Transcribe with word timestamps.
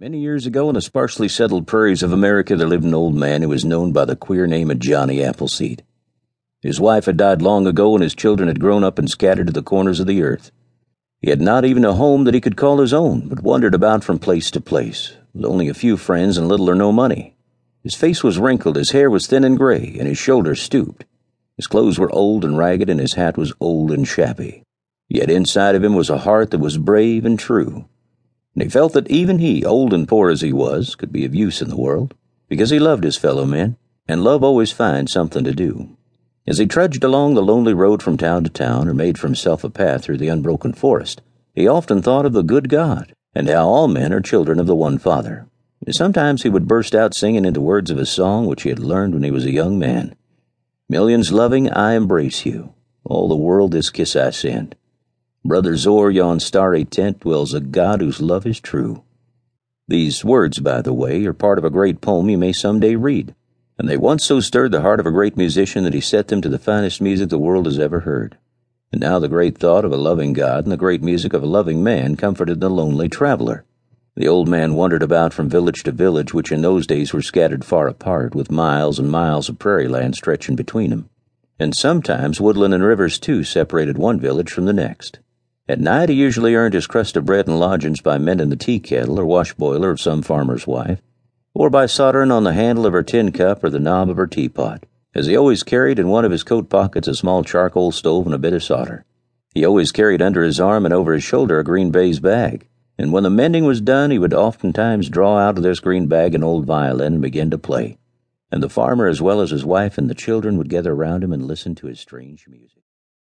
Many 0.00 0.18
years 0.18 0.44
ago, 0.44 0.68
in 0.68 0.74
the 0.74 0.80
sparsely 0.80 1.28
settled 1.28 1.68
prairies 1.68 2.02
of 2.02 2.12
America, 2.12 2.56
there 2.56 2.66
lived 2.66 2.82
an 2.82 2.94
old 2.94 3.14
man 3.14 3.42
who 3.42 3.48
was 3.50 3.64
known 3.64 3.92
by 3.92 4.04
the 4.04 4.16
queer 4.16 4.44
name 4.44 4.68
of 4.68 4.80
Johnny 4.80 5.22
Appleseed. 5.22 5.84
His 6.60 6.80
wife 6.80 7.04
had 7.04 7.16
died 7.16 7.40
long 7.40 7.64
ago, 7.68 7.94
and 7.94 8.02
his 8.02 8.12
children 8.12 8.48
had 8.48 8.58
grown 8.58 8.82
up 8.82 8.98
and 8.98 9.08
scattered 9.08 9.46
to 9.46 9.52
the 9.52 9.62
corners 9.62 10.00
of 10.00 10.08
the 10.08 10.20
earth. 10.20 10.50
He 11.20 11.30
had 11.30 11.40
not 11.40 11.64
even 11.64 11.84
a 11.84 11.92
home 11.92 12.24
that 12.24 12.34
he 12.34 12.40
could 12.40 12.56
call 12.56 12.78
his 12.78 12.92
own, 12.92 13.28
but 13.28 13.44
wandered 13.44 13.72
about 13.72 14.02
from 14.02 14.18
place 14.18 14.50
to 14.50 14.60
place, 14.60 15.14
with 15.32 15.44
only 15.44 15.68
a 15.68 15.74
few 15.74 15.96
friends 15.96 16.36
and 16.36 16.48
little 16.48 16.68
or 16.68 16.74
no 16.74 16.90
money. 16.90 17.36
His 17.84 17.94
face 17.94 18.24
was 18.24 18.36
wrinkled, 18.36 18.74
his 18.74 18.90
hair 18.90 19.08
was 19.08 19.28
thin 19.28 19.44
and 19.44 19.56
gray, 19.56 19.94
and 19.96 20.08
his 20.08 20.18
shoulders 20.18 20.60
stooped. 20.60 21.04
His 21.56 21.68
clothes 21.68 22.00
were 22.00 22.12
old 22.12 22.44
and 22.44 22.58
ragged, 22.58 22.90
and 22.90 22.98
his 22.98 23.14
hat 23.14 23.38
was 23.38 23.54
old 23.60 23.92
and 23.92 24.08
shabby. 24.08 24.64
Yet 25.08 25.30
inside 25.30 25.76
of 25.76 25.84
him 25.84 25.94
was 25.94 26.10
a 26.10 26.18
heart 26.18 26.50
that 26.50 26.58
was 26.58 26.78
brave 26.78 27.24
and 27.24 27.38
true 27.38 27.86
and 28.54 28.62
he 28.62 28.68
felt 28.68 28.92
that 28.92 29.10
even 29.10 29.38
he, 29.38 29.64
old 29.64 29.92
and 29.92 30.08
poor 30.08 30.30
as 30.30 30.40
he 30.40 30.52
was, 30.52 30.94
could 30.94 31.12
be 31.12 31.24
of 31.24 31.34
use 31.34 31.60
in 31.60 31.68
the 31.68 31.76
world, 31.76 32.14
because 32.48 32.70
he 32.70 32.78
loved 32.78 33.04
his 33.04 33.16
fellow 33.16 33.44
men, 33.44 33.76
and 34.06 34.22
love 34.22 34.44
always 34.44 34.70
finds 34.70 35.12
something 35.12 35.44
to 35.44 35.52
do. 35.52 35.96
As 36.46 36.58
he 36.58 36.66
trudged 36.66 37.02
along 37.02 37.34
the 37.34 37.42
lonely 37.42 37.74
road 37.74 38.02
from 38.02 38.16
town 38.16 38.44
to 38.44 38.50
town, 38.50 38.88
or 38.88 38.94
made 38.94 39.18
for 39.18 39.26
himself 39.26 39.64
a 39.64 39.70
path 39.70 40.04
through 40.04 40.18
the 40.18 40.28
unbroken 40.28 40.72
forest, 40.72 41.22
he 41.54 41.66
often 41.66 42.02
thought 42.02 42.26
of 42.26 42.32
the 42.32 42.42
good 42.42 42.68
God, 42.68 43.14
and 43.34 43.48
how 43.48 43.66
all 43.66 43.88
men 43.88 44.12
are 44.12 44.20
children 44.20 44.60
of 44.60 44.66
the 44.66 44.76
one 44.76 44.98
Father. 44.98 45.46
Sometimes 45.90 46.42
he 46.42 46.48
would 46.48 46.68
burst 46.68 46.94
out 46.94 47.14
singing 47.14 47.44
into 47.44 47.60
words 47.60 47.90
of 47.90 47.98
a 47.98 48.06
song 48.06 48.46
which 48.46 48.62
he 48.62 48.70
had 48.70 48.78
learned 48.78 49.14
when 49.14 49.22
he 49.22 49.30
was 49.30 49.44
a 49.44 49.52
young 49.52 49.78
man. 49.78 50.14
Millions 50.88 51.32
loving, 51.32 51.70
I 51.70 51.94
embrace 51.94 52.46
you. 52.46 52.74
All 53.04 53.28
the 53.28 53.36
world 53.36 53.72
this 53.72 53.90
kiss 53.90 54.16
I 54.16 54.30
send. 54.30 54.76
Brother 55.46 55.76
Zor, 55.76 56.10
yon 56.10 56.40
starry 56.40 56.86
tent 56.86 57.20
dwells 57.20 57.52
a 57.52 57.60
God 57.60 58.00
whose 58.00 58.22
love 58.22 58.46
is 58.46 58.60
true. 58.60 59.02
These 59.86 60.24
words, 60.24 60.58
by 60.58 60.80
the 60.80 60.94
way, 60.94 61.26
are 61.26 61.34
part 61.34 61.58
of 61.58 61.66
a 61.66 61.70
great 61.70 62.00
poem 62.00 62.30
you 62.30 62.38
may 62.38 62.54
some 62.54 62.80
day 62.80 62.96
read, 62.96 63.34
and 63.78 63.86
they 63.86 63.98
once 63.98 64.24
so 64.24 64.40
stirred 64.40 64.72
the 64.72 64.80
heart 64.80 65.00
of 65.00 65.06
a 65.06 65.10
great 65.10 65.36
musician 65.36 65.84
that 65.84 65.92
he 65.92 66.00
set 66.00 66.28
them 66.28 66.40
to 66.40 66.48
the 66.48 66.58
finest 66.58 67.02
music 67.02 67.28
the 67.28 67.38
world 67.38 67.66
has 67.66 67.78
ever 67.78 68.00
heard. 68.00 68.38
And 68.90 69.02
now 69.02 69.18
the 69.18 69.28
great 69.28 69.58
thought 69.58 69.84
of 69.84 69.92
a 69.92 69.98
loving 69.98 70.32
God 70.32 70.64
and 70.64 70.72
the 70.72 70.78
great 70.78 71.02
music 71.02 71.34
of 71.34 71.42
a 71.42 71.46
loving 71.46 71.84
man 71.84 72.16
comforted 72.16 72.60
the 72.60 72.70
lonely 72.70 73.10
traveler. 73.10 73.66
The 74.16 74.26
old 74.26 74.48
man 74.48 74.72
wandered 74.72 75.02
about 75.02 75.34
from 75.34 75.50
village 75.50 75.82
to 75.82 75.92
village, 75.92 76.32
which 76.32 76.52
in 76.52 76.62
those 76.62 76.86
days 76.86 77.12
were 77.12 77.20
scattered 77.20 77.66
far 77.66 77.86
apart, 77.86 78.34
with 78.34 78.50
miles 78.50 78.98
and 78.98 79.10
miles 79.10 79.50
of 79.50 79.58
prairie 79.58 79.88
land 79.88 80.14
stretching 80.14 80.56
between 80.56 80.88
them. 80.88 81.10
And 81.58 81.74
sometimes 81.74 82.40
woodland 82.40 82.72
and 82.72 82.82
rivers, 82.82 83.18
too, 83.18 83.44
separated 83.44 83.98
one 83.98 84.18
village 84.18 84.50
from 84.50 84.64
the 84.64 84.72
next. 84.72 85.18
At 85.66 85.80
night 85.80 86.10
he 86.10 86.14
usually 86.14 86.54
earned 86.54 86.74
his 86.74 86.86
crust 86.86 87.16
of 87.16 87.24
bread 87.24 87.48
and 87.48 87.58
lodgings 87.58 88.02
by 88.02 88.18
mending 88.18 88.50
the 88.50 88.56
tea 88.56 88.78
kettle 88.78 89.18
or 89.18 89.24
wash 89.24 89.54
boiler 89.54 89.90
of 89.90 89.98
some 89.98 90.20
farmer's 90.20 90.66
wife, 90.66 91.00
or 91.54 91.70
by 91.70 91.86
soldering 91.86 92.30
on 92.30 92.44
the 92.44 92.52
handle 92.52 92.84
of 92.84 92.92
her 92.92 93.02
tin 93.02 93.32
cup 93.32 93.64
or 93.64 93.70
the 93.70 93.80
knob 93.80 94.10
of 94.10 94.18
her 94.18 94.26
teapot, 94.26 94.84
as 95.14 95.24
he 95.24 95.34
always 95.34 95.62
carried 95.62 95.98
in 95.98 96.08
one 96.08 96.22
of 96.22 96.32
his 96.32 96.42
coat 96.42 96.68
pockets 96.68 97.08
a 97.08 97.14
small 97.14 97.42
charcoal 97.42 97.92
stove 97.92 98.26
and 98.26 98.34
a 98.34 98.38
bit 98.38 98.52
of 98.52 98.62
solder. 98.62 99.06
He 99.54 99.64
always 99.64 99.90
carried 99.90 100.20
under 100.20 100.42
his 100.42 100.60
arm 100.60 100.84
and 100.84 100.92
over 100.92 101.14
his 101.14 101.24
shoulder 101.24 101.58
a 101.58 101.64
green 101.64 101.90
baize 101.90 102.20
bag, 102.20 102.68
and 102.98 103.10
when 103.10 103.22
the 103.22 103.30
mending 103.30 103.64
was 103.64 103.80
done 103.80 104.10
he 104.10 104.18
would 104.18 104.34
oftentimes 104.34 105.08
draw 105.08 105.38
out 105.38 105.56
of 105.56 105.62
this 105.62 105.80
green 105.80 106.08
bag 106.08 106.34
an 106.34 106.44
old 106.44 106.66
violin 106.66 107.14
and 107.14 107.22
begin 107.22 107.50
to 107.50 107.56
play, 107.56 107.96
and 108.52 108.62
the 108.62 108.68
farmer 108.68 109.06
as 109.06 109.22
well 109.22 109.40
as 109.40 109.48
his 109.48 109.64
wife 109.64 109.96
and 109.96 110.10
the 110.10 110.14
children 110.14 110.58
would 110.58 110.68
gather 110.68 110.94
round 110.94 111.24
him 111.24 111.32
and 111.32 111.46
listen 111.46 111.74
to 111.76 111.86
his 111.86 112.00
strange 112.00 112.46
music. 112.48 112.82